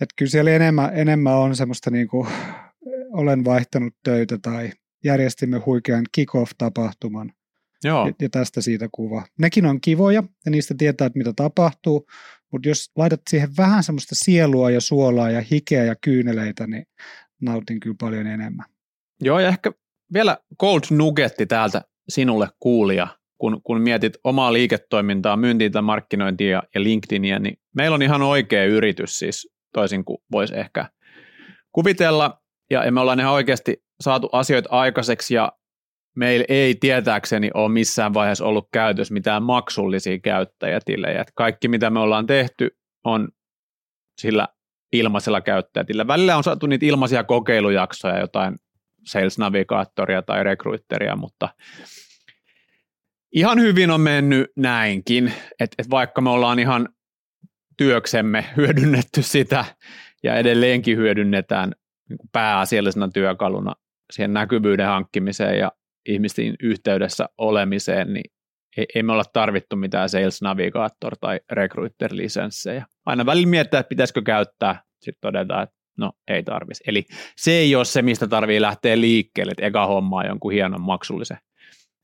[0.00, 2.28] että kyllä siellä enemmän, enemmän on semmoista niin kuin,
[3.12, 4.70] olen vaihtanut töitä tai
[5.04, 7.32] järjestimme huikean kick-off-tapahtuman
[7.84, 9.26] Joo, ja, ja tästä siitä kuva.
[9.38, 12.06] Nekin on kivoja ja niistä tietää, että mitä tapahtuu,
[12.52, 16.86] mutta jos laitat siihen vähän semmoista sielua ja suolaa ja hikeä ja kyyneleitä, niin
[17.40, 18.66] nautin kyllä paljon enemmän.
[19.20, 19.72] Joo, ja ehkä
[20.12, 26.82] vielä Gold Nuggetti täältä sinulle kuulija, kun, kun mietit omaa liiketoimintaa, myyntiä tai markkinointia ja,
[26.82, 30.90] LinkedInia, niin meillä on ihan oikea yritys siis, toisin kuin voisi ehkä
[31.72, 35.52] kuvitella, ja, ja me ollaan ihan oikeasti saatu asioita aikaiseksi ja
[36.16, 41.20] meillä ei tietääkseni ole missään vaiheessa ollut käytössä mitään maksullisia käyttäjätilejä.
[41.20, 43.28] Että kaikki mitä me ollaan tehty on
[44.20, 44.48] sillä
[44.92, 46.06] ilmaisella käyttäjätillä.
[46.06, 48.56] Välillä on saatu niitä ilmaisia kokeilujaksoja, jotain
[49.04, 51.48] Sales Navigaattoria tai Recruiteria, mutta
[53.32, 56.88] ihan hyvin on mennyt näinkin, että et vaikka me ollaan ihan
[57.76, 59.64] työksemme hyödynnetty sitä
[60.22, 61.72] ja edelleenkin hyödynnetään
[62.08, 63.74] niin pääasiallisena työkaluna
[64.12, 65.72] siihen näkyvyyden hankkimiseen ja
[66.08, 68.32] ihmisten yhteydessä olemiseen, niin
[68.76, 72.86] ei, ei me olla tarvittu mitään Sales Navigator tai Recruiter lisenssejä.
[73.06, 76.84] Aina välillä miettää, että pitäisikö käyttää, sitten todetaan, että no ei tarvitsisi.
[76.86, 77.04] Eli
[77.36, 81.38] se ei ole se, mistä tarvii lähteä liikkeelle, että eka hommaa jonkun hienon maksullisen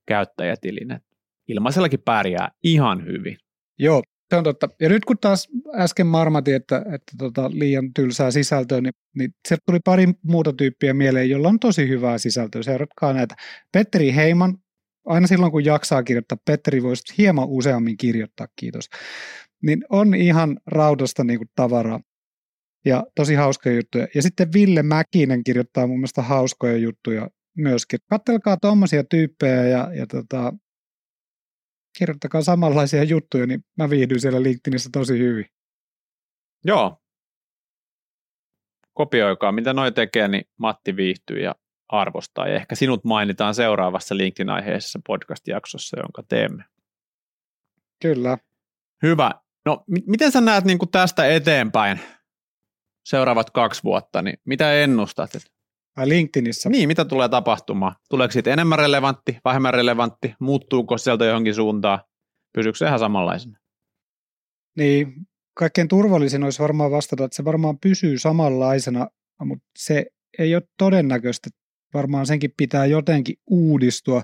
[0.06, 1.00] käyttäjätilin.
[1.48, 3.36] Ilmaisellakin pärjää ihan hyvin.
[3.78, 4.68] Joo, se on totta.
[4.80, 9.62] Ja nyt kun taas äsken marmati, että, että tota, liian tylsää sisältöä, niin, niin sieltä
[9.66, 12.62] tuli pari muuta tyyppiä mieleen, jolla on tosi hyvää sisältöä.
[12.62, 13.34] Seuratkaa näitä.
[13.72, 14.58] Petteri Heiman,
[15.06, 18.88] aina silloin kun jaksaa kirjoittaa, Petteri voisi hieman useammin kirjoittaa, kiitos.
[19.62, 22.00] Niin on ihan raudasta niin kuin tavaraa
[22.86, 24.06] ja tosi hauskoja juttuja.
[24.14, 27.98] Ja sitten Ville Mäkinen kirjoittaa mun mielestä hauskoja juttuja myöskin.
[28.10, 30.52] Kattelkaa tuommoisia tyyppejä ja, ja tota,
[31.98, 35.46] kirjoittakaa samanlaisia juttuja, niin mä viihdyin siellä LinkedInissä tosi hyvin.
[36.64, 37.02] Joo.
[38.92, 41.54] Kopioikaa, mitä noi tekee, niin Matti viihtyy ja
[41.88, 42.48] arvostaa.
[42.48, 46.64] Ja ehkä sinut mainitaan seuraavassa LinkedIn-aiheisessa podcast-jaksossa, jonka teemme.
[48.02, 48.38] Kyllä.
[49.02, 49.30] Hyvä.
[49.66, 52.00] No, m- miten sä näet niin tästä eteenpäin
[53.06, 55.30] seuraavat kaksi vuotta, niin mitä ennustat?
[55.96, 56.68] Ai LinkedInissä?
[56.68, 57.94] Niin, mitä tulee tapahtumaan?
[58.10, 60.34] Tuleeko siitä enemmän relevantti, vähemmän relevantti?
[60.40, 61.98] Muuttuuko sieltä johonkin suuntaan?
[62.52, 63.58] Pysyykö se ihan samanlaisena?
[64.76, 65.14] Niin,
[65.54, 69.08] kaikkein turvallisin olisi varmaan vastata, että se varmaan pysyy samanlaisena,
[69.44, 70.06] mutta se
[70.38, 71.50] ei ole todennäköistä.
[71.94, 74.22] Varmaan senkin pitää jotenkin uudistua.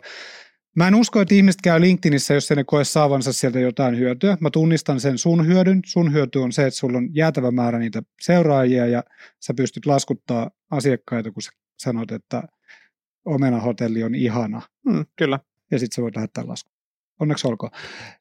[0.77, 4.37] Mä en usko, että ihmiset käy LinkedInissä, jos ne koe saavansa sieltä jotain hyötyä.
[4.41, 5.81] Mä tunnistan sen sun hyödyn.
[5.87, 9.05] Sun hyöty on se, että sulla on jäätävä määrä niitä seuraajia ja
[9.41, 12.43] sä pystyt laskuttaa asiakkaita, kun sä sanot, että
[13.25, 14.63] omenahotelli on ihana.
[14.91, 15.39] Hmm, kyllä.
[15.71, 16.72] Ja sitten sä voit lähettää lasku.
[17.21, 17.73] Onneksi olkoon.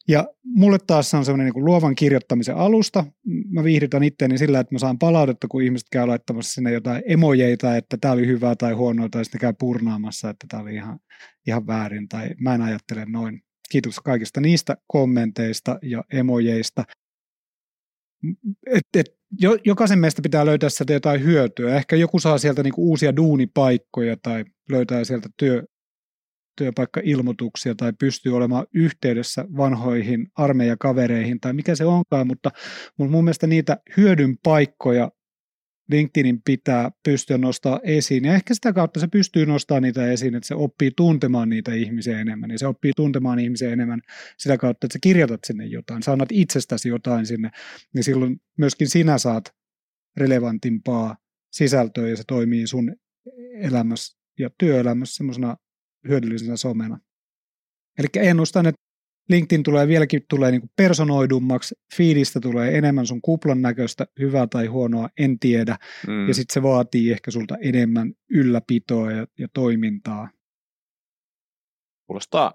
[0.08, 3.06] Ja mulle taas se on semmoinen niin luovan kirjoittamisen alusta.
[3.50, 7.76] Mä viihdytän itteeni sillä, että mä saan palautetta, kun ihmiset käy laittamassa sinne jotain emojeita,
[7.76, 11.00] että tämä oli hyvää tai huonoa, tai sitten käy purnaamassa, että tämä oli ihan,
[11.48, 13.42] ihan väärin, tai mä en ajattele noin.
[13.70, 16.84] Kiitos kaikista niistä kommenteista ja emojeista.
[18.72, 19.06] Et, et,
[19.40, 21.76] jo, jokaisen meistä pitää löytää sieltä jotain hyötyä.
[21.76, 25.64] Ehkä joku saa sieltä niinku uusia duunipaikkoja tai löytää sieltä työ,
[26.62, 32.52] työpaikkailmoituksia tai pystyy olemaan yhteydessä vanhoihin armeijakavereihin tai mikä se onkaan, mutta
[32.98, 35.12] mun mielestä niitä hyödyn paikkoja
[35.90, 38.26] LinkedInin pitää pystyä nostaa esiin.
[38.26, 42.20] Ja ehkä sitä kautta se pystyy nostamaan niitä esiin, että se oppii tuntemaan niitä ihmisiä
[42.20, 42.52] enemmän.
[42.52, 44.02] Ja se oppii tuntemaan ihmisiä enemmän
[44.38, 47.50] sitä kautta, että sä kirjoitat sinne jotain, sä annat itsestäsi jotain sinne.
[47.94, 49.44] Niin silloin myöskin sinä saat
[50.18, 51.18] relevantimpaa
[51.52, 52.96] sisältöä ja se toimii sun
[53.54, 55.58] elämässä ja työelämässä semmoisena
[56.08, 57.00] hyödyllisenä somena.
[57.98, 58.82] Eli ennustan, että
[59.30, 64.66] LinkedIn tulee vieläkin tulee niin kuin personoidummaksi, fiidistä tulee enemmän sun kuplan näköistä, hyvää tai
[64.66, 65.78] huonoa, en tiedä.
[66.08, 66.28] Mm.
[66.28, 70.30] Ja sitten se vaatii ehkä sulta enemmän ylläpitoa ja, ja toimintaa.
[72.08, 72.54] Kuulostaa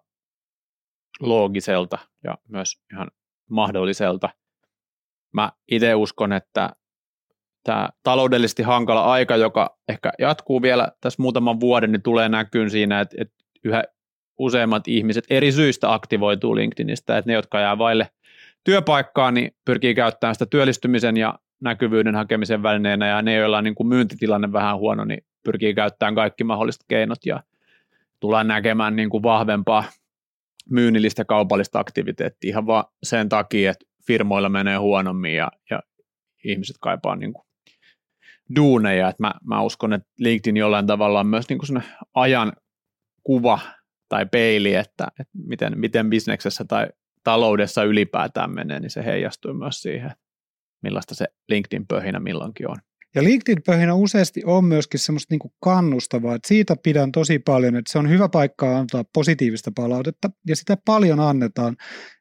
[1.21, 3.11] loogiselta ja myös ihan
[3.51, 4.29] mahdolliselta.
[5.35, 6.73] Mä itse uskon, että
[7.67, 13.01] tämä taloudellisesti hankala aika, joka ehkä jatkuu vielä tässä muutaman vuoden, niin tulee näkyyn siinä,
[13.01, 13.85] että, että yhä
[14.39, 18.09] useimmat ihmiset eri syistä aktivoituu LinkedInistä, että ne, jotka jää vaille
[18.65, 23.75] työpaikkaa, niin pyrkii käyttämään sitä työllistymisen ja näkyvyyden hakemisen välineenä, ja ne, joilla on niin
[23.75, 27.43] kuin myyntitilanne vähän huono, niin pyrkii käyttämään kaikki mahdolliset keinot, ja
[28.21, 29.85] tullaan näkemään niin kuin vahvempaa
[30.71, 35.81] myynnillistä kaupallista aktiviteettia ihan vaan sen takia, että firmoilla menee huonommin ja, ja
[36.45, 37.46] ihmiset kaipaa niin kuin
[38.57, 39.09] duuneja.
[39.09, 41.83] Et mä, mä uskon, että LinkedIn jollain tavalla on myös niin kuin
[42.15, 42.53] ajan
[43.23, 43.59] kuva
[44.09, 46.89] tai peili, että, että miten, miten bisneksessä tai
[47.25, 50.11] taloudessa ylipäätään menee, niin se heijastuu myös siihen,
[50.83, 52.77] millaista se LinkedIn-pöhinä milloinkin on.
[53.15, 57.99] Ja LinkedIn-pöhinä useasti on myöskin semmoista niin kannustavaa, että siitä pidän tosi paljon, että se
[57.99, 61.77] on hyvä paikka antaa positiivista palautetta, ja sitä paljon annetaan,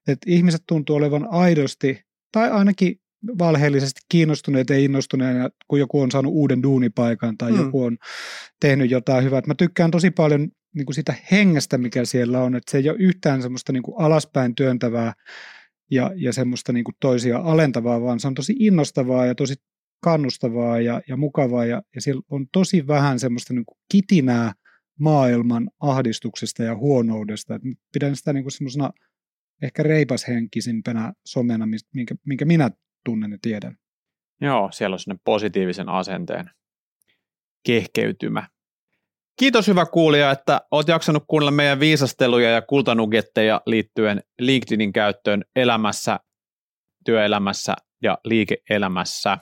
[0.08, 3.00] että ihmiset tuntuu olevan aidosti, tai ainakin
[3.40, 7.60] valheellisesti kiinnostuneet ja innostuneet, kun joku on saanut uuden duunipaikan tai hmm.
[7.60, 7.98] joku on
[8.60, 9.42] tehnyt jotain hyvää.
[9.48, 12.98] Mä tykkään tosi paljon niin kuin sitä hengestä, mikä siellä on, että se ei ole
[13.00, 15.14] yhtään semmoista niin kuin alaspäin työntävää
[15.92, 19.56] ja, ja semmoista niin kuin toisia alentavaa, vaan se on tosi innostavaa ja tosi
[20.02, 24.54] kannustavaa ja, ja mukavaa ja, ja siellä on tosi vähän semmoista niin kuin kitinää
[25.00, 27.56] maailman ahdistuksesta ja huonoudesta.
[27.56, 27.62] Et
[27.94, 28.90] pidän sitä niin semmoisena
[29.62, 32.72] ehkä reipashenkisimpänä somena, minkä, minkä minä
[33.06, 33.78] tunnen ja tiedän.
[34.42, 36.50] Joo, siellä on sellainen positiivisen asenteen
[37.66, 38.48] kehkeytymä.
[39.40, 46.20] Kiitos hyvä kuulija, että olet jaksanut kuunnella meidän viisasteluja ja kultanugetteja liittyen LinkedInin käyttöön elämässä,
[47.06, 49.38] työelämässä ja liike-elämässä.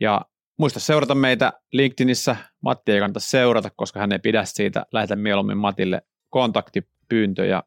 [0.00, 0.20] Ja
[0.58, 2.36] muista seurata meitä LinkedInissä.
[2.62, 4.86] Matti ei kannata seurata, koska hän ei pidä siitä.
[4.92, 7.62] Lähetä mieluummin Matille kontaktipyyntö ja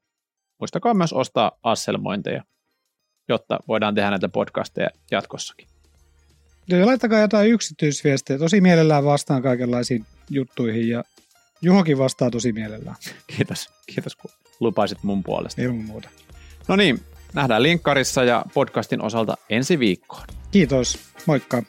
[0.59, 2.43] muistakaa myös ostaa asselmointeja,
[3.31, 5.67] jotta voidaan tehdä näitä podcasteja jatkossakin.
[6.67, 8.39] Ja laittakaa jotain yksityisviestejä.
[8.39, 11.03] Tosi mielellään vastaan kaikenlaisiin juttuihin ja
[11.61, 12.95] Juhokin vastaa tosi mielellään.
[13.27, 15.61] Kiitos, kiitos kun lupasit mun puolesta.
[15.61, 16.09] Ilman muuta.
[16.67, 16.99] No niin,
[17.33, 20.27] nähdään linkkarissa ja podcastin osalta ensi viikkoon.
[20.51, 21.63] Kiitos, moikka.